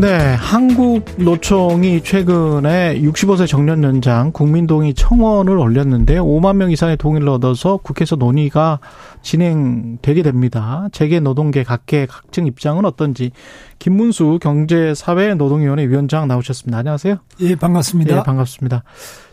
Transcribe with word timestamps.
네, 0.00 0.34
한국 0.34 1.04
노총이 1.18 2.02
최근에 2.02 3.00
65세 3.00 3.46
정년 3.46 3.84
연장 3.84 4.32
국민동의 4.32 4.92
청원을 4.94 5.56
올렸는데 5.56 6.16
5만 6.16 6.56
명 6.56 6.72
이상의 6.72 6.96
동의를 6.96 7.28
얻어서 7.28 7.76
국회에서 7.76 8.16
논의가 8.16 8.80
진행되게 9.22 10.22
됩니다. 10.22 10.88
재계 10.90 11.20
노동계 11.20 11.62
각계 11.62 12.06
각층 12.06 12.46
입장은 12.46 12.84
어떤지 12.84 13.30
김문수 13.78 14.40
경제사회노동위원회 14.42 15.86
위원장 15.86 16.26
나오셨습니다. 16.26 16.78
안녕하세요. 16.78 17.16
예, 17.40 17.54
반갑습니다. 17.54 18.18
예, 18.18 18.22
반갑습니다. 18.24 18.82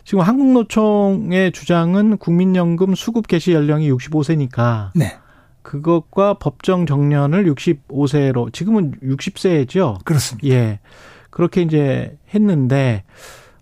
지금 0.04 0.20
한국노총의 0.20 1.50
주장은 1.50 2.18
국민연금 2.18 2.94
수급 2.94 3.26
개시 3.26 3.52
연령이 3.52 3.90
65세니까 3.90 4.90
네. 4.94 5.16
그것과 5.62 6.34
법정 6.34 6.86
정년을 6.86 7.44
65세로 7.54 8.52
지금은 8.52 8.94
60세죠. 9.02 10.04
그렇습니다. 10.04 10.48
예. 10.48 10.80
그렇게 11.30 11.62
이제 11.62 12.16
했는데 12.34 13.04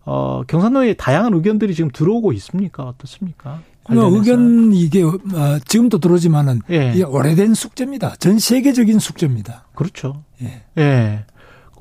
어 0.05 0.43
경산노에 0.47 0.95
다양한 0.95 1.35
의견들이 1.35 1.75
지금 1.75 1.91
들어오고 1.93 2.33
있습니까? 2.33 2.85
어떻습니까? 2.85 3.61
뭐 3.89 4.05
의견 4.17 4.73
이게 4.73 5.03
어, 5.03 5.19
지금도 5.67 5.99
들어오지만은 5.99 6.61
예. 6.71 6.93
이게 6.95 7.03
오래된 7.05 7.55
숙제입니다. 7.55 8.17
전 8.17 8.39
세계적인 8.39 8.99
숙제입니다. 8.99 9.67
그렇죠. 9.75 10.23
예. 10.43 10.63
예. 10.79 11.25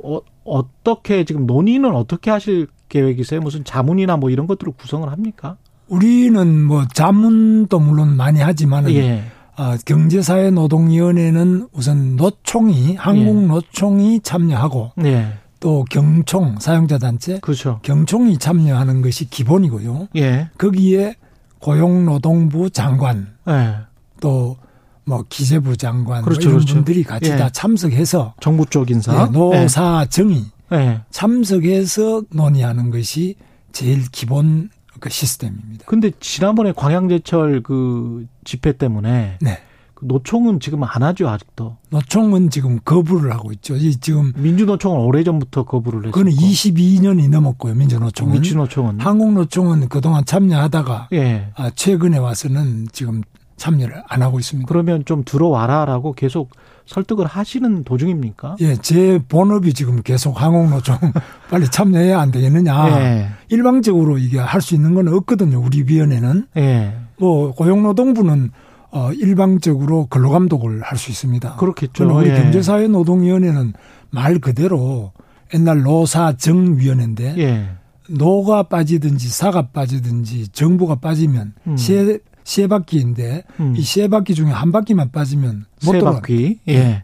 어, 0.04 0.20
어떻게 0.44 1.24
지금 1.26 1.46
논의는 1.46 1.94
어떻게 1.96 2.32
하실 2.32 2.68
계획이세요? 2.90 3.42
무슨 3.42 3.64
자문이나 3.64 4.18
뭐 4.18 4.30
이런 4.30 4.48
것들을 4.48 4.74
구성을 4.74 5.10
합니까? 5.10 5.58
우리는 5.88 6.64
뭐 6.64 6.88
자문도 6.94 7.80
물론 7.80 8.16
많이 8.16 8.40
하지만은 8.40 8.92
예. 8.94 9.24
어, 9.60 9.76
경제사회 9.86 10.52
노동위원회는 10.52 11.68
우선 11.74 12.16
노총이 12.16 12.96
한국 12.96 13.42
예. 13.44 13.46
노총이 13.48 14.22
참여하고 14.22 14.94
예. 15.04 15.34
또 15.60 15.84
경총 15.90 16.60
사용자 16.60 16.98
단체 16.98 17.40
그렇죠. 17.40 17.82
경총이 17.84 18.38
참여하는 18.38 19.02
것이 19.02 19.30
기본이고요. 19.30 20.08
예. 20.16 20.48
거기에 20.58 21.16
고용노동부 21.60 22.70
장관 22.70 23.36
예. 23.50 23.76
또뭐 24.22 25.26
기재부 25.28 25.76
장관 25.76 26.24
그렇죠, 26.24 26.40
뭐 26.40 26.52
이런 26.52 26.60
그렇죠. 26.60 26.74
분들이 26.76 27.04
같이 27.04 27.32
예. 27.32 27.36
다 27.36 27.50
참석해서 27.50 28.36
정부 28.40 28.66
쪽 28.66 28.90
인사. 28.90 29.28
예, 29.28 29.30
노사 29.30 30.06
정의 30.10 30.46
예. 30.72 30.78
예. 30.78 31.02
참석해서 31.12 32.24
논의하는 32.32 32.92
것이 32.92 33.36
제일 33.74 34.04
기본 34.10 34.70
그 35.00 35.10
시스템입니다. 35.10 35.86
근데 35.86 36.12
지난번에 36.20 36.72
광양제철 36.72 37.64
그 37.64 38.28
집회 38.44 38.74
때문에 38.74 39.38
네. 39.42 39.60
그 39.94 40.06
노총은 40.06 40.60
지금 40.60 40.84
안 40.84 41.04
하죠 41.04 41.28
아직도. 41.28 41.76
노총은 41.90 42.50
지금 42.50 42.80
거부를 42.86 43.34
하고 43.34 43.52
있죠. 43.52 43.76
이 43.76 43.96
지금 43.98 44.32
민주노총은 44.36 45.00
오래 45.02 45.24
전부터 45.24 45.64
거부를 45.64 46.06
했고. 46.06 46.12
그거는 46.12 46.32
22년이 46.32 47.30
넘었고요. 47.30 47.76
민주노총은. 47.76 48.34
민주노총은. 48.34 49.00
한국노총은 49.02 49.90
그동안 49.90 50.24
참여하다가 50.24 51.10
예. 51.14 51.52
아, 51.56 51.70
최근에 51.70 52.18
와서는 52.18 52.88
지금 52.94 53.22
참여를 53.58 54.02
안 54.08 54.22
하고 54.22 54.40
있습니다. 54.40 54.68
그러면 54.68 55.04
좀 55.06 55.24
들어와라라고 55.26 56.14
계속 56.14 56.52
설득을 56.90 57.28
하시는 57.28 57.84
도중입니까? 57.84 58.56
예, 58.62 58.76
제 58.78 59.20
본업이 59.30 59.74
지금 59.74 60.02
계속 60.02 60.42
한국노총 60.42 60.98
빨리 61.52 61.70
참여해야 61.70 62.20
안 62.20 62.32
되겠느냐. 62.32 63.00
예. 63.00 63.30
일방적으로 63.50 64.18
이게 64.18 64.40
할 64.40 64.60
수 64.62 64.74
있는 64.74 64.96
건 64.96 65.08
없거든요. 65.08 65.62
우리 65.64 65.84
위원회는. 65.88 66.48
예. 66.58 66.96
뭐 67.20 67.52
고용노동부는 67.54 68.50
어 68.92 69.12
일방적으로 69.14 70.08
근로감독을 70.08 70.82
할 70.82 70.98
수 70.98 71.12
있습니다. 71.12 71.58
그렇겠죠. 71.58 71.94
저는 71.94 72.16
우리 72.16 72.30
예. 72.32 72.36
경제사회노동위원회는 72.42 73.74
말 74.10 74.40
그대로 74.40 75.12
옛날 75.54 75.84
노사정위원회인데 75.84 77.36
예. 77.38 77.70
노가 78.10 78.64
빠지든지 78.64 79.30
사가 79.30 79.68
빠지든지 79.68 80.48
정부가 80.50 80.96
빠지면 80.96 81.54
음. 81.68 81.78
세, 81.78 82.18
세 82.50 82.66
바퀴인데 82.66 83.44
음. 83.60 83.76
이세 83.78 84.08
바퀴 84.08 84.34
중에 84.34 84.50
한 84.50 84.72
바퀴만 84.72 85.12
빠지면 85.12 85.66
못세 85.86 86.00
돌아. 86.00 86.14
바퀴. 86.14 86.58
예. 86.68 87.04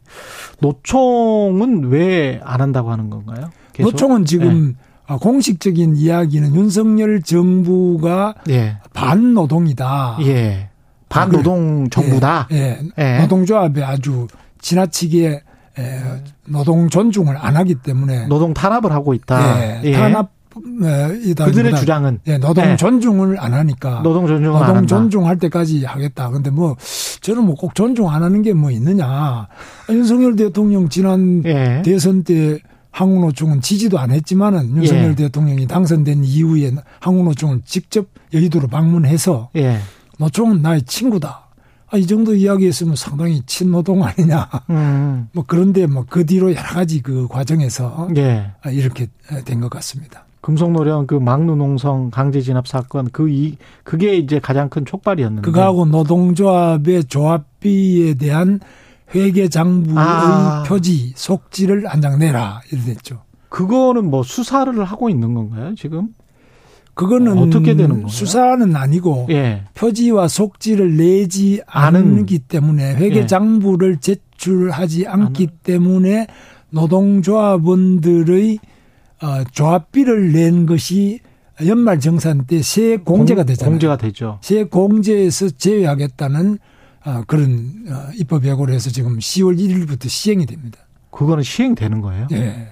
노총은 0.60 1.84
왜 1.92 2.40
안 2.44 2.62
한다고 2.62 2.92
하는 2.92 3.12
건가요? 3.12 3.52
계속? 3.72 3.92
노총은 3.92 4.26
지금 4.26 4.76
어, 5.08 5.18
공식적인 5.20 5.98
이야기는 5.98 6.56
윤석열 6.56 7.22
정부가 7.22 8.34
예. 8.50 8.78
반노동이다. 8.94 10.18
예. 10.24 10.70
반노동 11.10 11.90
정부다. 11.92 12.48
예. 12.52 12.80
예. 12.98 13.04
예. 13.04 13.20
노동조합에 13.22 13.84
아주 13.84 14.26
지나치게 14.62 15.44
에, 15.78 16.00
노동 16.48 16.90
존중을 16.90 17.38
안 17.38 17.56
하기 17.58 17.76
때문에 17.76 18.26
노동 18.28 18.56
탄압을 18.56 18.92
하고 18.92 19.14
있다. 19.14 19.62
예, 19.62 19.82
예. 19.84 19.92
탄압 19.92 20.32
이다. 21.26 21.46
그들의 21.46 21.76
주장은 21.76 22.20
예, 22.28 22.38
노동 22.38 22.66
예. 22.66 22.76
존중을 22.76 23.40
안 23.40 23.54
하니까 23.54 24.02
노동 24.04 24.28
존중을 24.28 24.56
안 24.56 24.62
노동 24.62 24.76
한다. 24.78 24.88
존중할 24.96 25.38
때까지 25.40 25.86
하겠다. 25.86 26.30
근데 26.30 26.50
뭐 26.50 26.76
저는 27.22 27.44
뭐 27.46 27.56
꼭 27.56 27.76
존중 27.76 28.10
안 28.10 28.24
하는 28.24 28.42
게 28.42 28.54
뭐 28.54 28.72
있느냐. 28.72 29.48
윤석열 29.90 30.36
대통령 30.36 30.90
지난 30.90 31.44
예. 31.46 31.82
대선 31.84 32.24
때 32.24 32.60
한국노총은 32.92 33.60
지지도 33.62 34.00
안 34.00 34.12
했지만은 34.12 34.76
윤석열 34.78 35.12
예. 35.12 35.16
대통령이 35.16 35.68
당선된 35.68 36.24
이후에 36.24 36.72
한국노총을 37.02 37.62
직접 37.66 38.08
여의도로 38.34 38.68
방문해서 38.70 39.50
예. 39.58 39.80
노총은 40.18 40.62
나의 40.62 40.84
친구다. 40.84 41.42
아, 41.92 41.98
이 41.98 42.08
정도 42.08 42.34
이야기했으면 42.34 42.96
상당히 42.96 43.42
친노동 43.46 44.04
아니냐. 44.04 44.50
음. 44.72 45.28
뭐 45.34 45.44
그런데 45.46 45.86
뭐 45.86 46.06
그 46.10 46.26
뒤로 46.26 46.50
여러 46.52 46.64
가지 46.70 47.02
그 47.02 47.28
과정에서 47.28 48.08
예. 48.18 48.52
아, 48.64 48.70
이렇게 48.72 49.08
된 49.46 49.60
것 49.62 49.70
같습니다. 49.70 50.25
금속노령 50.46 51.08
그 51.08 51.16
막누농성 51.16 52.12
강제 52.12 52.40
진압 52.40 52.68
사건 52.68 53.10
그 53.10 53.28
이 53.30 53.58
그게 53.84 54.16
이제 54.16 54.38
가장 54.40 54.70
큰 54.70 54.86
촉발이었는데 54.86 55.42
그거하고 55.44 55.86
노동조합의 55.88 57.06
조합비에 57.06 58.14
대한 58.14 58.60
회계 59.16 59.48
장부의 59.50 59.98
아. 59.98 60.64
표지 60.68 61.14
속지를 61.16 61.88
한 61.88 62.00
장 62.02 62.20
내라 62.20 62.62
이랬죠. 62.72 63.24
그거는 63.50 64.08
뭐 64.12 64.22
수사를 64.22 64.84
하고 64.84 65.10
있는 65.10 65.34
건가요 65.34 65.74
지금? 65.74 66.10
그거는 66.94 67.40
어떻게 67.40 67.76
되는 67.76 67.96
거예요? 67.96 68.08
수사는 68.08 68.76
아니고 68.76 69.26
예. 69.32 69.64
표지와 69.74 70.28
속지를 70.28 70.96
내지. 70.96 71.60
않기 71.66 72.40
때문에 72.40 72.96
회계 72.96 73.22
예. 73.22 73.26
장부를 73.26 73.98
제출하지 73.98 75.08
않기. 75.08 75.48
때문에 75.64 76.28
노동조합원들의 76.70 78.60
어, 79.22 79.44
조합비를 79.52 80.32
낸 80.34 80.66
것이 80.66 81.20
연말 81.66 82.00
정산 82.00 82.46
때세 82.46 82.98
공제가 82.98 83.42
공- 83.44 83.46
되잖아요. 83.48 83.72
공제가 83.72 83.98
되죠. 83.98 84.40
세 84.42 84.64
공제에서 84.66 85.50
제외하겠다는 85.52 86.58
어, 87.06 87.22
그런 87.28 87.86
어, 87.90 88.10
입법 88.16 88.46
예고를 88.46 88.74
해서 88.74 88.90
지금 88.90 89.18
10월 89.20 89.58
1일부터 89.58 90.10
시행이 90.10 90.46
됩니다. 90.48 90.80
그거는 91.12 91.44
시행되는 91.44 92.02
거예요. 92.02 92.28
예. 92.34 92.70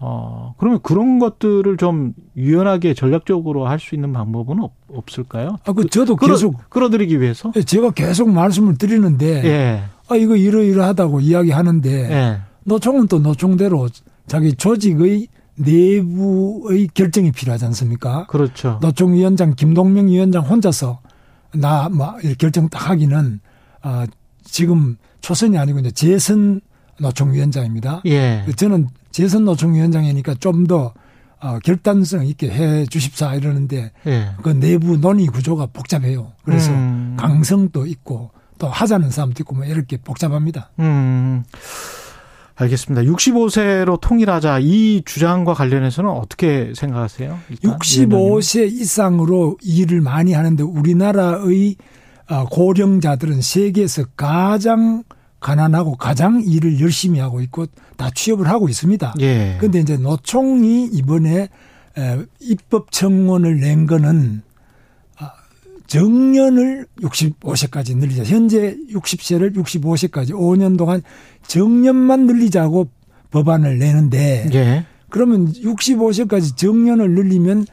어, 0.00 0.54
그러면 0.58 0.80
그런 0.82 1.18
것들을 1.20 1.76
좀 1.76 2.14
유연하게 2.36 2.94
전략적으로 2.94 3.68
할 3.68 3.78
수 3.78 3.94
있는 3.94 4.12
방법은 4.12 4.60
없, 4.60 4.72
없을까요? 4.88 5.56
아, 5.64 5.72
그 5.72 5.86
저도 5.88 6.16
끌어, 6.16 6.32
계속 6.34 6.68
끌어 6.68 6.90
들이기 6.90 7.20
위해서? 7.20 7.52
제가 7.52 7.92
계속 7.92 8.28
말씀을 8.28 8.76
드리는데 8.76 9.44
예. 9.44 9.84
아 10.08 10.16
이거 10.16 10.36
이러이러하다고 10.36 11.20
이야기하는데 11.20 11.90
예. 12.12 12.38
노총은 12.64 13.06
또 13.08 13.20
노총대로 13.20 13.88
자기 14.26 14.54
조직의 14.54 15.28
내부의 15.56 16.88
결정이 16.94 17.32
필요하지 17.32 17.64
않습니까? 17.66 18.26
그렇죠. 18.26 18.78
노총 18.82 19.14
위원장 19.14 19.54
김동명 19.54 20.08
위원장 20.08 20.42
혼자서 20.42 21.00
나 21.54 21.88
뭐 21.88 22.16
결정 22.38 22.68
딱 22.68 22.90
하기는 22.90 23.40
아 23.82 24.06
지금 24.42 24.96
초선이 25.20 25.56
아니고 25.56 25.78
이제 25.80 25.90
재선 25.92 26.60
노총 26.98 27.32
위원장입니다. 27.32 28.02
예. 28.06 28.44
저는 28.56 28.88
재선 29.12 29.44
노총 29.44 29.74
위원장이니까 29.74 30.34
좀 30.34 30.66
더 30.66 30.92
어, 31.40 31.58
결단성 31.62 32.26
있게 32.26 32.50
해 32.50 32.86
주십사 32.86 33.34
이러는데 33.34 33.92
예. 34.06 34.30
그 34.42 34.48
내부 34.48 34.96
논의 34.96 35.26
구조가 35.26 35.66
복잡해요. 35.66 36.32
그래서 36.42 36.70
음. 36.72 37.16
강성도 37.18 37.84
있고 37.86 38.30
또 38.58 38.66
하자는 38.68 39.10
사람도 39.10 39.42
있고 39.42 39.54
뭐 39.54 39.64
이렇게 39.66 39.98
복잡합니다. 39.98 40.70
음. 40.78 41.44
알겠습니다. 42.56 43.02
65세로 43.10 44.00
통일하자 44.00 44.60
이 44.60 45.02
주장과 45.04 45.54
관련해서는 45.54 46.08
어떻게 46.10 46.72
생각하세요? 46.74 47.38
일단 47.50 47.70
위원장님은? 47.70 48.18
65세 48.18 48.72
이상으로 48.72 49.58
일을 49.62 50.00
많이 50.00 50.32
하는데 50.32 50.62
우리나라의 50.62 51.76
어, 52.30 52.44
고령자들은 52.46 53.42
세계에서 53.42 54.04
가장 54.16 55.02
가난하고 55.40 55.96
가장 55.96 56.42
일을 56.42 56.80
열심히 56.80 57.18
하고 57.18 57.42
있고 57.42 57.66
다 57.96 58.08
취업을 58.14 58.48
하고 58.48 58.68
있습니다. 58.68 59.14
예. 59.20 59.58
근데 59.60 59.80
이제 59.80 59.98
노총이 59.98 60.86
이번에 60.86 61.48
입법 62.40 62.90
청원을 62.90 63.60
낸 63.60 63.86
거는 63.86 64.42
아, 64.46 64.53
정년을 65.94 66.86
65세까지 67.02 67.96
늘리자. 67.96 68.24
현재 68.24 68.76
60세를 68.92 69.54
65세까지 69.54 70.30
5년 70.32 70.76
동안 70.76 71.02
정년만 71.46 72.26
늘리자고 72.26 72.88
법안을 73.30 73.78
내는데 73.78 74.48
예. 74.52 74.86
그러면 75.08 75.52
65세까지 75.52 76.56
정년을 76.56 77.12
늘리면 77.12 77.66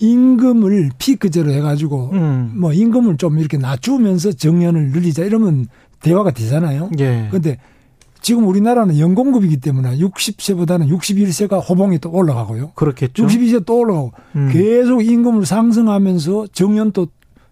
임금을 0.00 0.90
피크제로 0.98 1.52
해가지고 1.52 2.10
음. 2.12 2.52
뭐 2.56 2.72
임금을 2.72 3.18
좀 3.18 3.38
이렇게 3.38 3.56
낮추면서 3.56 4.32
정년을 4.32 4.90
늘리자 4.90 5.24
이러면 5.24 5.68
대화가 6.02 6.32
되잖아요. 6.32 6.90
예. 6.98 7.28
근데 7.30 7.58
지금 8.20 8.48
우리나라는 8.48 8.98
연공급이기 8.98 9.58
때문에 9.58 9.96
60세보다는 9.98 10.88
61세가 10.88 11.68
호봉이 11.68 12.00
또 12.00 12.10
올라가고요. 12.10 12.72
그렇겠죠. 12.74 13.26
62세 13.26 13.64
또 13.64 13.78
올라가고 13.78 14.12
음. 14.34 14.48
계속 14.52 15.04
임금을 15.04 15.46
상승하면서 15.46 16.48
정년 16.52 16.90
또 16.90 17.06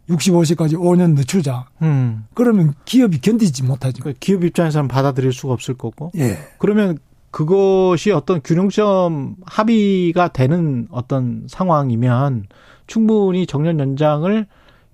65세까지 0.08 0.74
5년 0.74 1.14
늦추자. 1.14 1.66
음. 1.82 2.24
그러면 2.34 2.74
기업이 2.84 3.20
견디지 3.20 3.64
못하죠. 3.64 4.02
그 4.02 4.14
기업 4.18 4.44
입장에서는 4.44 4.88
받아들일 4.88 5.32
수가 5.32 5.52
없을 5.52 5.74
거고. 5.74 6.12
예. 6.16 6.38
그러면 6.58 6.98
그것이 7.30 8.10
어떤 8.10 8.40
균형점 8.42 9.36
합의가 9.44 10.28
되는 10.28 10.88
어떤 10.90 11.44
상황이면 11.46 12.46
충분히 12.86 13.46
정년 13.46 13.78
연장을 13.78 14.46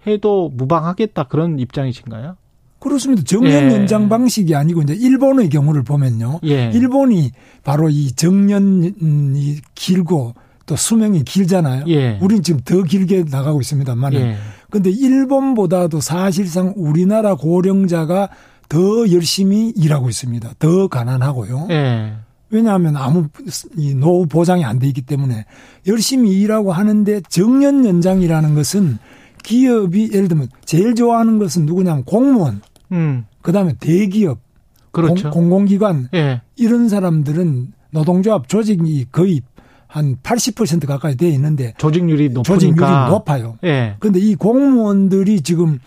해도 0.06 0.50
무방하겠다 0.52 1.24
그런 1.24 1.58
입장이신가요? 1.58 2.36
그렇습니다. 2.80 3.22
정년 3.24 3.70
예. 3.70 3.74
연장 3.74 4.08
방식이 4.08 4.54
아니고 4.54 4.82
이제 4.82 4.94
일본의 4.94 5.48
경우를 5.48 5.84
보면요. 5.84 6.40
예. 6.44 6.70
일본이 6.74 7.30
바로 7.62 7.88
이 7.88 8.12
정년이 8.12 9.56
길고 9.74 10.34
또 10.66 10.76
수명이 10.76 11.24
길잖아요. 11.24 11.84
예. 11.88 12.18
우린 12.20 12.42
지금 12.42 12.60
더 12.64 12.82
길게 12.82 13.24
나가고 13.30 13.60
있습니다만. 13.60 14.14
예. 14.14 14.36
근데 14.74 14.90
일본보다도 14.90 16.00
사실상 16.00 16.72
우리나라 16.74 17.36
고령자가 17.36 18.28
더 18.68 18.78
열심히 19.12 19.72
일하고 19.76 20.08
있습니다. 20.08 20.54
더 20.58 20.88
가난하고요. 20.88 21.68
예. 21.70 22.14
왜냐하면 22.50 22.96
아무 22.96 23.28
이 23.76 23.94
노후 23.94 24.26
보장이 24.26 24.64
안 24.64 24.80
돼 24.80 24.88
있기 24.88 25.02
때문에 25.02 25.44
열심히 25.86 26.32
일하고 26.40 26.72
하는데 26.72 27.20
정년 27.28 27.86
연장이라는 27.86 28.56
것은 28.56 28.98
기업이 29.44 30.10
예를 30.12 30.26
들면 30.26 30.48
제일 30.64 30.96
좋아하는 30.96 31.38
것은 31.38 31.66
누구냐면 31.66 32.02
공무원, 32.02 32.60
음. 32.90 33.26
그다음에 33.42 33.76
대기업, 33.78 34.40
그렇죠. 34.90 35.30
공, 35.30 35.50
공기관 35.50 36.08
예. 36.14 36.42
이런 36.56 36.88
사람들은 36.88 37.72
노동조합 37.92 38.48
조직이 38.48 39.06
거의 39.12 39.40
한 39.94 40.16
80% 40.24 40.88
가까이 40.88 41.14
돼 41.14 41.28
있는데 41.28 41.72
조직률이 41.78 42.30
높으니까. 42.30 42.42
조직률이 42.54 42.90
높아요. 43.10 43.56
예. 43.62 43.94
근데 44.00 44.18
이 44.18 44.34
공무원들이 44.34 45.42
지금 45.42 45.78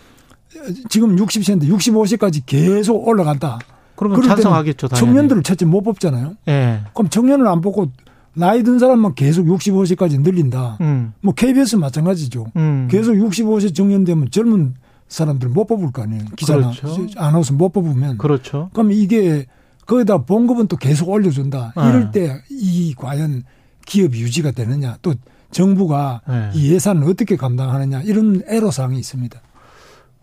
지금 0.88 1.14
60세인데 1.16 1.68
65세까지 1.68 2.42
계속 2.46 3.06
올라간다. 3.06 3.58
그러면 3.96 4.22
찬성하겠죠, 4.22 4.88
당연히. 4.88 5.06
청년들을 5.06 5.42
첫째 5.42 5.66
못 5.66 5.82
뽑잖아요. 5.82 6.36
예. 6.48 6.80
그럼 6.94 7.10
청년을 7.10 7.46
안 7.48 7.60
뽑고 7.60 7.90
나이 8.32 8.62
든 8.62 8.78
사람만 8.78 9.14
계속 9.14 9.44
65세까지 9.44 10.22
늘린다. 10.22 10.78
음. 10.80 11.12
뭐 11.20 11.34
KBS 11.34 11.76
마찬가지죠. 11.76 12.46
음. 12.56 12.88
계속 12.90 13.12
65세 13.12 13.74
정년되면 13.74 14.30
젊은 14.30 14.72
사람들 15.08 15.50
못 15.50 15.66
뽑을 15.66 15.92
거 15.92 16.02
아니에요. 16.04 16.22
기자나 16.34 16.70
그렇죠. 16.70 17.06
아나운서 17.18 17.52
못 17.52 17.74
뽑으면. 17.74 18.16
그렇죠. 18.16 18.70
그럼 18.72 18.90
이게 18.92 19.44
거기다 19.84 20.24
봉급은 20.24 20.68
또 20.68 20.78
계속 20.78 21.10
올려준다. 21.10 21.74
네. 21.76 21.88
이럴 21.90 22.10
때 22.10 22.40
이 22.50 22.94
과연 22.96 23.42
기업이 23.88 24.20
유지가 24.20 24.50
되느냐. 24.50 24.98
또 25.02 25.14
정부가 25.50 26.20
네. 26.28 26.50
이 26.54 26.72
예산을 26.72 27.08
어떻게 27.08 27.36
감당하느냐. 27.36 28.02
이런 28.02 28.42
애로사항이 28.46 28.98
있습니다. 28.98 29.40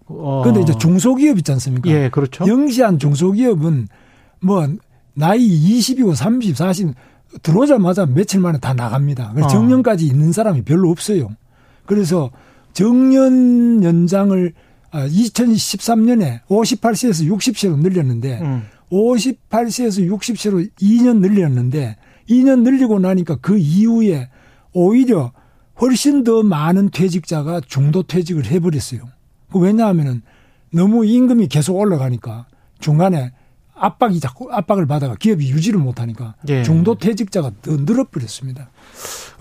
어. 0.07 0.41
그런데 0.43 0.61
이제 0.61 0.73
중소기업 0.77 1.37
있지 1.39 1.51
않습니까? 1.53 1.89
예, 1.89 2.09
그렇죠. 2.09 2.45
영시한 2.47 2.99
중소기업은 2.99 3.87
뭐 4.41 4.67
나이 5.15 5.39
20이고 5.39 6.13
30, 6.13 6.55
40 6.55 6.93
들어오자마자 7.41 8.05
며칠 8.05 8.39
만에 8.39 8.59
다 8.59 8.73
나갑니다. 8.73 9.31
그래서 9.31 9.47
어. 9.47 9.49
정년까지 9.49 10.05
있는 10.05 10.31
사람이 10.31 10.61
별로 10.61 10.91
없어요. 10.91 11.29
그래서 11.85 12.29
정년 12.73 13.83
연장을 13.83 14.53
2013년에 14.91 16.41
58세에서 16.47 17.29
60세로 17.29 17.77
늘렸는데 17.79 18.39
음. 18.41 18.63
58세에서 18.91 20.09
60세로 20.09 20.69
2년 20.79 21.19
늘렸는데 21.19 21.97
2년 22.29 22.61
늘리고 22.61 22.99
나니까 22.99 23.37
그 23.37 23.57
이후에 23.57 24.29
오히려 24.73 25.31
훨씬 25.79 26.23
더 26.23 26.43
많은 26.43 26.89
퇴직자가 26.89 27.61
중도 27.67 28.03
퇴직을 28.03 28.45
해버렸어요. 28.45 29.01
그 29.51 29.59
왜냐하면은 29.59 30.21
너무 30.71 31.05
임금이 31.05 31.47
계속 31.47 31.77
올라가니까 31.77 32.47
중간에 32.79 33.31
압박이 33.75 34.19
자꾸 34.19 34.51
압박을 34.51 34.85
받아가 34.85 35.15
기업이 35.15 35.49
유지를 35.49 35.79
못하니까 35.79 36.35
예. 36.47 36.63
중도 36.63 36.95
퇴직자가 36.95 37.51
더 37.61 37.75
늘어버렸습니다. 37.75 38.69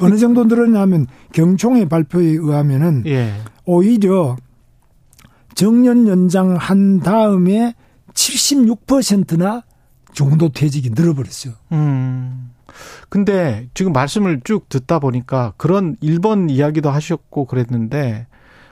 어느 0.00 0.16
정도 0.18 0.44
늘었냐면 0.44 1.06
경총의 1.32 1.88
발표에 1.88 2.26
의하면은 2.26 3.04
예. 3.06 3.32
오히려 3.64 4.36
정년 5.54 6.08
연장한 6.08 7.00
다음에 7.00 7.74
76%나 8.12 9.62
중도 10.12 10.48
퇴직이 10.48 10.90
늘어버렸어요. 10.90 11.54
음. 11.72 12.50
근데 13.08 13.68
지금 13.74 13.92
말씀을 13.92 14.40
쭉 14.44 14.68
듣다 14.68 14.98
보니까 14.98 15.52
그런 15.56 15.96
1번 15.96 16.50
이야기도 16.50 16.90
하셨고 16.90 17.46
그랬는데 17.46 18.26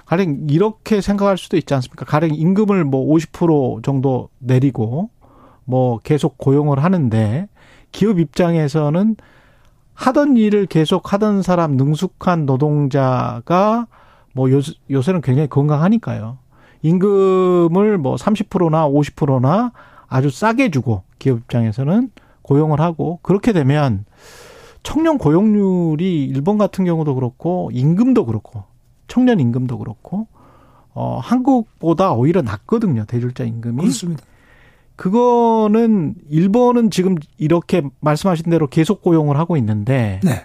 가령 0.04 0.46
이렇게 0.50 1.00
생각할 1.00 1.38
수도 1.38 1.56
있지 1.56 1.72
않습니까? 1.74 2.04
가령 2.04 2.34
임금을 2.34 2.84
뭐 2.84 3.06
50% 3.14 3.82
정도 3.82 4.28
내리고 4.38 5.10
뭐 5.64 5.98
계속 5.98 6.38
고용을 6.38 6.82
하는데 6.82 7.48
기업 7.92 8.18
입장에서는 8.18 9.16
하던 9.94 10.36
일을 10.36 10.66
계속 10.66 11.12
하던 11.12 11.42
사람 11.42 11.76
능숙한 11.76 12.46
노동자가 12.46 13.86
뭐 14.34 14.50
요, 14.50 14.60
요새는 14.90 15.20
굉장히 15.20 15.48
건강하니까요. 15.48 16.38
임금을 16.82 17.98
뭐 17.98 18.16
30%나 18.16 18.88
50%나 18.88 19.72
아주 20.08 20.30
싸게 20.30 20.70
주고 20.70 21.04
기업 21.18 21.38
입장에서는 21.38 22.10
고용을 22.52 22.80
하고 22.80 23.18
그렇게 23.22 23.52
되면 23.52 24.04
청년 24.82 25.16
고용률이 25.16 26.24
일본 26.24 26.58
같은 26.58 26.84
경우도 26.84 27.14
그렇고 27.14 27.70
임금도 27.72 28.26
그렇고 28.26 28.64
청년 29.08 29.40
임금도 29.40 29.78
그렇고 29.78 30.26
어 30.94 31.18
한국보다 31.22 32.12
오히려 32.12 32.42
낮거든요 32.42 33.06
대졸자 33.06 33.44
임금이 33.44 33.80
그렇습니다. 33.80 34.22
그거는 34.96 36.14
일본은 36.28 36.90
지금 36.90 37.16
이렇게 37.38 37.82
말씀하신 38.00 38.50
대로 38.50 38.66
계속 38.66 39.00
고용을 39.00 39.38
하고 39.38 39.56
있는데 39.56 40.20
네. 40.22 40.44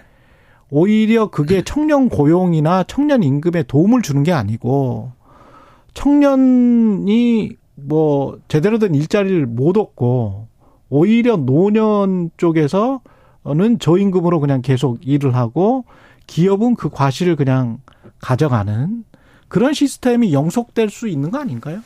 오히려 0.70 1.28
그게 1.30 1.62
청년 1.62 2.08
고용이나 2.08 2.84
청년 2.84 3.22
임금에 3.22 3.64
도움을 3.64 4.00
주는 4.00 4.22
게 4.22 4.32
아니고 4.32 5.12
청년이 5.92 7.50
뭐 7.74 8.38
제대로 8.48 8.78
된 8.78 8.94
일자리를 8.94 9.46
못 9.46 9.76
얻고 9.76 10.48
오히려 10.90 11.36
노년 11.36 12.30
쪽에서는 12.36 13.78
저임금으로 13.78 14.40
그냥 14.40 14.62
계속 14.62 14.98
일을 15.06 15.34
하고 15.34 15.84
기업은 16.26 16.74
그 16.74 16.88
과실을 16.90 17.36
그냥 17.36 17.78
가져가는 18.20 19.04
그런 19.48 19.72
시스템이 19.72 20.32
영속될 20.32 20.90
수 20.90 21.08
있는 21.08 21.30
거 21.30 21.38
아닌가요? 21.38 21.80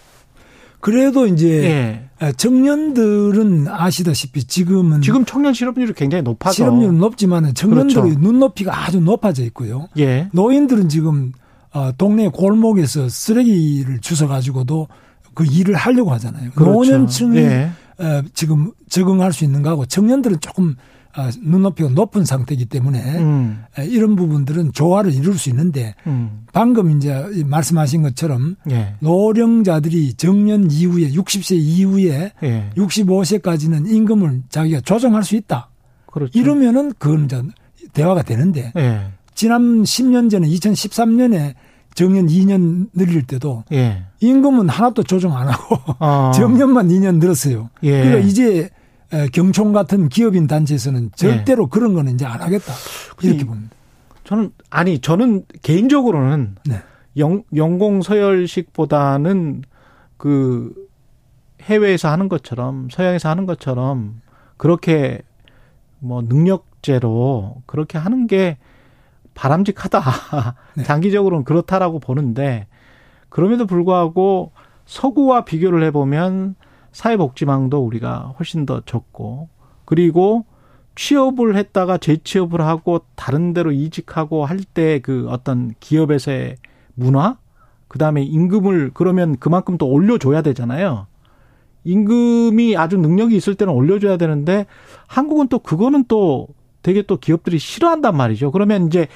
그래도 0.80 1.28
이제 1.28 2.08
예. 2.20 2.32
청년들은 2.32 3.68
아시다시피 3.68 4.42
지금은 4.42 5.00
지금 5.00 5.24
청년 5.24 5.54
실업률이 5.54 5.92
굉장히 5.92 6.22
높아서 6.22 6.54
실업률은 6.54 6.98
높지만 6.98 7.54
청년들의 7.54 8.02
그렇죠. 8.02 8.20
눈높이가 8.20 8.84
아주 8.84 9.00
높아져 9.00 9.44
있고요. 9.44 9.86
예. 9.98 10.28
노인들은 10.32 10.88
지금 10.88 11.30
어, 11.72 11.92
동네 11.96 12.28
골목에서 12.28 13.08
쓰레기를 13.08 14.00
주워 14.00 14.28
가지고도 14.28 14.88
그 15.34 15.44
일을 15.46 15.76
하려고 15.76 16.10
하잖아요. 16.12 16.50
그렇죠. 16.50 16.72
노년층이 16.72 17.38
예. 17.38 17.70
어, 18.02 18.22
지금 18.34 18.72
적응할 18.88 19.32
수 19.32 19.44
있는 19.44 19.62
거하고 19.62 19.86
청년들은 19.86 20.40
조금 20.40 20.76
어, 21.16 21.28
눈높이가 21.42 21.90
높은 21.90 22.24
상태이기 22.24 22.66
때문에 22.66 23.18
음. 23.18 23.64
에, 23.78 23.86
이런 23.86 24.16
부분들은 24.16 24.72
조화를 24.72 25.12
이룰 25.12 25.36
수 25.38 25.50
있는데 25.50 25.94
음. 26.06 26.46
방금 26.52 26.90
이제 26.96 27.14
말씀하신 27.44 28.02
것처럼 28.02 28.56
예. 28.70 28.94
노령자들이 29.00 30.14
정년 30.14 30.70
이후에 30.70 31.10
60세 31.10 31.56
이후에 31.56 32.32
예. 32.42 32.70
65세까지는 32.76 33.90
임금을 33.90 34.42
자기가 34.48 34.80
조정할 34.80 35.22
수 35.22 35.36
있다. 35.36 35.68
그렇죠. 36.06 36.38
이러면은 36.38 36.92
그건 36.98 37.26
이제 37.26 37.42
대화가 37.92 38.22
되는데 38.22 38.72
예. 38.76 39.12
지난 39.34 39.82
10년 39.82 40.30
전에 40.30 40.48
2013년에 40.48 41.54
정년 41.94 42.26
2년 42.26 42.88
늘릴 42.94 43.26
때도 43.26 43.64
예. 43.72 44.04
임금은 44.20 44.68
하나도 44.68 45.02
조정 45.02 45.36
안 45.36 45.48
하고 45.48 45.78
어. 45.98 46.30
정년만 46.34 46.88
2년 46.88 47.18
늘었어요. 47.18 47.70
예. 47.82 48.02
그러니까 48.02 48.18
이제 48.26 48.70
경총 49.32 49.72
같은 49.72 50.08
기업인 50.08 50.46
단체에서는 50.46 51.10
절대로 51.14 51.64
예. 51.64 51.68
그런 51.70 51.94
거는 51.94 52.14
이제 52.14 52.24
안 52.24 52.40
하겠다. 52.40 52.72
이렇게 53.22 53.44
봅니다. 53.44 53.74
저는 54.24 54.52
아니 54.70 54.98
저는 55.00 55.44
개인적으로는 55.62 56.56
네. 56.64 56.80
영, 57.18 57.42
연공 57.54 58.02
서열식보다는 58.02 59.62
그 60.16 60.72
해외에서 61.62 62.08
하는 62.08 62.28
것처럼 62.28 62.88
서양에서 62.90 63.28
하는 63.28 63.46
것처럼 63.46 64.22
그렇게 64.56 65.20
뭐 65.98 66.22
능력제로 66.22 67.62
그렇게 67.66 67.98
하는 67.98 68.26
게 68.26 68.56
바람직하다. 69.34 70.02
네. 70.76 70.82
장기적으로는 70.84 71.44
그렇다라고 71.44 71.98
보는데 71.98 72.66
그럼에도 73.28 73.66
불구하고 73.66 74.52
서구와 74.84 75.44
비교를 75.44 75.82
해보면 75.84 76.54
사회복지망도 76.92 77.78
우리가 77.84 78.34
훨씬 78.38 78.66
더 78.66 78.82
적고 78.84 79.48
그리고 79.84 80.44
취업을 80.94 81.56
했다가 81.56 81.96
재취업을 81.98 82.60
하고 82.60 83.00
다른 83.14 83.54
데로 83.54 83.72
이직하고 83.72 84.44
할 84.44 84.58
때 84.74 85.00
그 85.00 85.26
어떤 85.30 85.72
기업에서의 85.80 86.56
문화 86.94 87.38
그다음에 87.88 88.22
임금을 88.22 88.90
그러면 88.94 89.36
그만큼 89.38 89.78
또 89.78 89.86
올려줘야 89.88 90.42
되잖아요. 90.42 91.06
임금이 91.84 92.76
아주 92.76 92.96
능력이 92.98 93.34
있을 93.36 93.54
때는 93.54 93.72
올려줘야 93.72 94.16
되는데 94.16 94.66
한국은 95.08 95.48
또 95.48 95.58
그거는 95.58 96.04
또 96.08 96.48
되게 96.82 97.02
또 97.02 97.16
기업들이 97.16 97.58
싫어한단 97.58 98.16
말이죠. 98.16 98.50
그러면 98.50 98.86
이제 98.86 99.06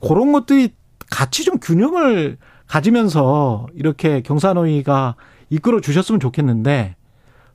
그런 0.00 0.32
것들이 0.32 0.70
같이 1.10 1.44
좀 1.44 1.58
균형을 1.58 2.38
가지면서 2.66 3.66
이렇게 3.74 4.20
경사노위가 4.22 5.16
이끌어 5.50 5.80
주셨으면 5.80 6.20
좋겠는데 6.20 6.96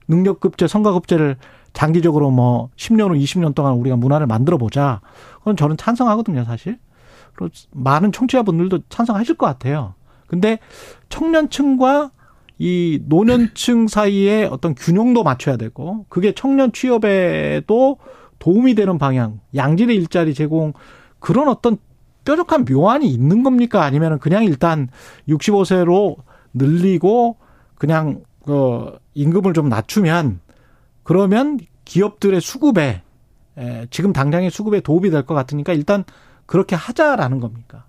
능력급제, 0.08 0.66
성과급제를 0.66 1.36
장기적으로 1.72 2.30
뭐 2.30 2.70
10년 2.76 3.10
후 3.10 3.14
20년 3.14 3.54
동안 3.54 3.74
우리가 3.74 3.96
문화를 3.96 4.26
만들어 4.26 4.58
보자. 4.58 5.00
그건 5.38 5.56
저는 5.56 5.76
찬성하거든요, 5.76 6.44
사실. 6.44 6.78
그리고 7.34 7.52
많은 7.70 8.12
청취자분들도 8.12 8.80
찬성하실 8.88 9.36
것 9.36 9.46
같아요. 9.46 9.94
근데 10.26 10.58
청년층과 11.08 12.10
이 12.58 13.00
노년층 13.06 13.88
사이에 13.88 14.44
어떤 14.44 14.74
균형도 14.74 15.24
맞춰야 15.24 15.56
되고 15.56 16.06
그게 16.08 16.32
청년 16.32 16.72
취업에도 16.72 17.98
도움이 18.42 18.74
되는 18.74 18.98
방향, 18.98 19.38
양질의 19.54 19.94
일자리 19.94 20.34
제공 20.34 20.72
그런 21.20 21.46
어떤 21.46 21.76
뾰족한 22.24 22.64
묘안이 22.68 23.08
있는 23.08 23.44
겁니까? 23.44 23.84
아니면 23.84 24.18
그냥 24.18 24.42
일단 24.42 24.88
65세로 25.28 26.16
늘리고 26.52 27.36
그냥 27.76 28.22
그 28.44 28.98
임금을 29.14 29.54
좀 29.54 29.68
낮추면 29.68 30.40
그러면 31.04 31.60
기업들의 31.84 32.40
수급에 32.40 33.02
지금 33.90 34.12
당장의 34.12 34.50
수급에 34.50 34.80
도움이 34.80 35.10
될 35.10 35.24
것 35.24 35.34
같으니까 35.34 35.72
일단 35.72 36.02
그렇게 36.46 36.74
하자라는 36.74 37.38
겁니까? 37.38 37.84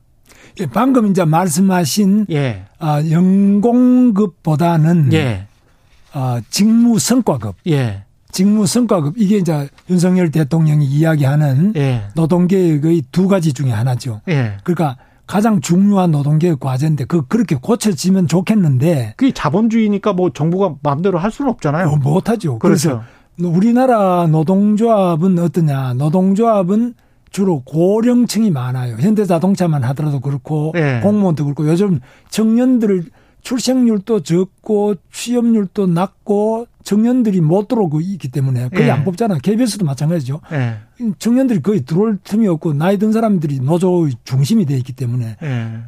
예, 0.60 0.68
방금 0.68 1.08
이제 1.08 1.26
말씀하신 1.26 2.28
예. 2.30 2.66
아, 2.78 3.02
연공급보다는 3.10 5.12
예. 5.14 5.48
아, 6.12 6.42
직무 6.52 7.00
성과급. 7.00 7.56
예. 7.68 8.03
직무 8.34 8.66
성과급 8.66 9.14
이게 9.18 9.38
이제 9.38 9.70
윤석열 9.90 10.32
대통령이 10.32 10.86
이야기하는 10.86 11.74
예. 11.78 12.02
노동개혁의 12.16 13.04
두 13.12 13.28
가지 13.28 13.54
중에 13.54 13.70
하나죠. 13.72 14.22
예. 14.28 14.58
그러니까 14.64 14.98
가장 15.28 15.62
중요한 15.62 16.12
노동개혁 16.12 16.60
과제인데 16.60 17.06
그 17.06 17.26
그렇게 17.28 17.56
고쳐지면 17.56 18.28
좋겠는데 18.28 19.14
그게 19.16 19.32
자본주의니까 19.32 20.14
뭐 20.14 20.32
정부가 20.32 20.76
마음대로 20.82 21.20
할 21.20 21.32
수는 21.32 21.52
없잖아요. 21.52 21.88
어, 21.88 21.96
못하죠. 21.96 22.58
그렇죠. 22.60 23.04
그래서 23.38 23.56
우리나라 23.56 24.28
노동조합은 24.28 25.38
어떠냐? 25.40 25.94
노동조합은 25.94 26.96
주로 27.30 27.62
고령층이 27.62 28.50
많아요. 28.52 28.96
현대자동차만 28.98 29.84
하더라도 29.86 30.20
그렇고 30.20 30.72
네. 30.74 31.00
공무원도 31.02 31.46
그렇고 31.46 31.68
요즘 31.68 32.00
청년들 32.30 33.06
출생률도 33.44 34.22
적고 34.22 34.96
취업률도 35.12 35.88
낮고 35.88 36.68
청년들이 36.84 37.42
못 37.42 37.68
들어오고 37.68 38.02
있기 38.02 38.30
때문에 38.30 38.70
거의 38.70 38.86
네. 38.86 38.92
안 38.92 39.04
뽑잖아요. 39.04 39.40
KBS도 39.44 39.86
마찬가지죠. 39.86 40.42
네. 40.50 40.78
청년들이 41.20 41.62
거의 41.62 41.82
들어올 41.82 42.18
틈이 42.24 42.48
없고 42.48 42.74
나이 42.74 42.98
든 42.98 43.12
사람들이 43.12 43.60
노조 43.60 44.10
중심이 44.24 44.66
돼 44.66 44.76
있기 44.78 44.94
때문에 44.94 45.38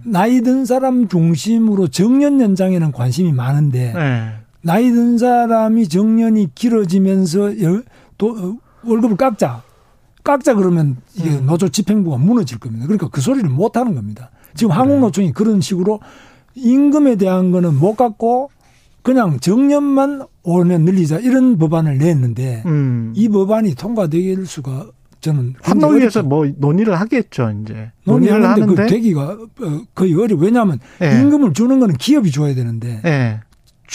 나이 0.06 0.42
든 0.42 0.66
사람 0.66 1.08
중심으로 1.08 1.88
정년 1.88 2.40
연장에는 2.40 2.92
관심이 2.92 3.32
많은데 3.34 3.94
나이 4.62 4.92
든 4.92 5.18
사람이 5.18 5.88
정년이 5.88 6.56
길어지면서 6.56 7.52
또 8.18 8.58
월급을 8.84 9.18
깎자. 9.18 9.64
깎자 10.24 10.56
그러면 10.56 10.98
이게 11.16 11.30
음. 11.30 11.46
노조 11.46 11.70
집행부가 11.70 12.18
무너질 12.18 12.58
겁니다. 12.58 12.86
그러니까 12.86 13.10
그 13.10 13.22
소리를 13.22 13.48
못 13.50 13.78
하는 13.78 13.96
겁니다. 13.96 14.32
지금 14.56 14.70
그래. 14.70 14.80
한국노총이 14.80 15.34
그런 15.34 15.62
식으로 15.62 16.00
임금에 16.56 17.16
대한 17.16 17.52
거는 17.52 17.78
못 17.80 17.96
깎고 17.96 18.50
그냥 19.02 19.40
정년만 19.40 20.24
5년 20.44 20.82
늘리자 20.82 21.20
이런 21.20 21.58
법안을 21.58 21.98
냈는데 21.98 22.64
음. 22.66 23.14
이 23.16 23.30
법안이 23.30 23.76
통과될 23.76 24.46
수가 24.46 24.88
저는 25.22 25.56
한노위에서 25.62 26.24
뭐 26.24 26.48
논의를 26.58 27.00
하겠죠 27.00 27.52
이제 27.62 27.92
논의를 28.04 28.42
그 28.42 28.48
하는데 28.48 28.76
그 28.76 28.88
되기가 28.88 29.24
어, 29.24 29.82
거의 29.96 30.14
어려. 30.14 30.36
왜냐하면 30.36 30.80
네. 31.00 31.20
임금을 31.20 31.54
주는 31.54 31.80
거는 31.80 31.96
기업이 31.98 32.32
줘야 32.32 32.54
되는데 32.54 33.02
네. 33.04 33.40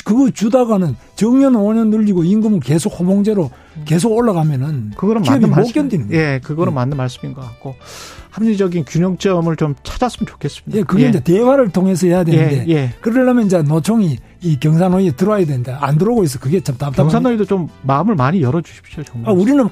그거 0.04 0.30
주다가는 0.30 0.96
정년 1.16 1.54
5년 1.54 1.88
늘리고 1.88 2.24
임금은 2.24 2.60
계속 2.60 2.98
호봉제로 2.98 3.50
계속 3.84 4.12
올라가면은 4.12 4.92
그거는 4.96 5.22
기업이 5.22 5.46
못 5.46 5.56
말씀, 5.56 5.72
견디는 5.72 6.08
거예요. 6.08 6.22
예, 6.22 6.40
그거는 6.42 6.72
네. 6.72 6.74
맞는 6.74 6.96
말씀인 6.96 7.34
것 7.34 7.42
같고 7.42 7.74
합리적인 8.30 8.84
균형점을 8.84 9.54
좀 9.56 9.74
찾았으면 9.82 10.26
좋겠습니다. 10.26 10.78
예, 10.78 10.82
그게 10.82 11.04
예. 11.04 11.08
이제 11.08 11.20
대화를 11.20 11.70
통해서 11.70 12.06
해야 12.06 12.24
되는데 12.24 12.64
예, 12.68 12.72
예. 12.72 12.94
그러려면 13.00 13.46
이제 13.46 13.60
노총이 13.62 14.18
이 14.42 14.58
경산노위에 14.58 15.12
들어와야 15.12 15.44
된다. 15.44 15.78
안 15.80 15.98
들어오고 15.98 16.24
있어. 16.24 16.38
그게 16.38 16.60
참 16.60 16.76
답답한. 16.76 17.06
경산노위도 17.06 17.44
좀 17.44 17.68
마음을 17.82 18.14
많이 18.14 18.42
열어 18.42 18.60
주십시오. 18.60 19.02
정말. 19.02 19.30
아, 19.30 19.32
우리는 19.32 19.68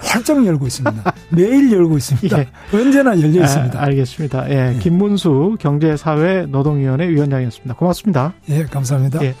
활짝 0.00 0.44
열고 0.44 0.66
있습니다. 0.66 1.14
매일 1.30 1.72
열고 1.72 1.96
있습니다. 1.96 2.38
예. 2.38 2.48
언제나 2.72 3.18
열려 3.20 3.42
있습니다. 3.42 3.78
아, 3.78 3.84
알겠습니다. 3.84 4.50
예, 4.50 4.74
예. 4.74 4.78
김문수 4.78 5.56
경제사회 5.58 6.46
노동위원회 6.46 7.08
위원장이었습니다. 7.08 7.74
고맙습니다. 7.74 8.34
예, 8.50 8.64
감사합니다. 8.64 9.22
예. 9.24 9.34